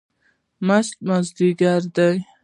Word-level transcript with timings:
مست 0.67 0.93
مازدیګر 1.07 1.81
دی 1.95 2.15